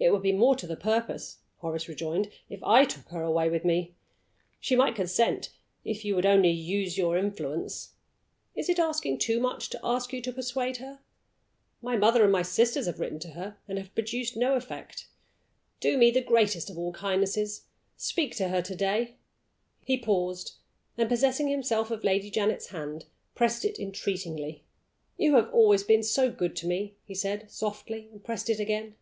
"It 0.00 0.12
would 0.12 0.22
be 0.22 0.30
more 0.30 0.54
to 0.54 0.66
the 0.68 0.76
purpose," 0.76 1.38
Horace 1.56 1.88
rejoined, 1.88 2.30
"if 2.48 2.62
I 2.62 2.84
took 2.84 3.08
her 3.08 3.20
away 3.20 3.50
with 3.50 3.64
me. 3.64 3.96
She 4.60 4.76
might 4.76 4.94
consent, 4.94 5.50
if 5.84 6.04
you 6.04 6.14
would 6.14 6.24
only 6.24 6.52
use 6.52 6.96
your 6.96 7.18
influence. 7.18 7.94
Is 8.54 8.68
it 8.68 8.78
asking 8.78 9.18
too 9.18 9.40
much 9.40 9.68
to 9.70 9.80
ask 9.82 10.12
you 10.12 10.20
to 10.22 10.32
persuade 10.32 10.76
her? 10.76 11.00
My 11.82 11.96
mother 11.96 12.22
and 12.22 12.30
my 12.30 12.42
sisters 12.42 12.86
have 12.86 13.00
written 13.00 13.18
to 13.18 13.30
her, 13.30 13.56
and 13.66 13.76
have 13.76 13.92
produced 13.96 14.36
no 14.36 14.54
effect. 14.54 15.08
Do 15.80 15.98
me 15.98 16.12
the 16.12 16.20
greatest 16.20 16.70
of 16.70 16.78
all 16.78 16.92
kindnesses 16.92 17.64
speak 17.96 18.36
to 18.36 18.50
her 18.50 18.62
to 18.62 18.76
day!" 18.76 19.16
He 19.84 19.98
paused, 19.98 20.52
and 20.96 21.08
possessing 21.08 21.48
himself 21.48 21.90
of 21.90 22.04
Lady 22.04 22.30
Janet's 22.30 22.68
hand, 22.68 23.06
pressed 23.34 23.64
it 23.64 23.80
entreatingly. 23.80 24.62
"You 25.16 25.34
have 25.34 25.52
always 25.52 25.82
been 25.82 26.04
so 26.04 26.30
good 26.30 26.54
to 26.54 26.68
me," 26.68 26.94
he 27.04 27.16
said, 27.16 27.50
softly, 27.50 28.08
and 28.12 28.22
pressed 28.22 28.48
it 28.48 28.60
again. 28.60 28.94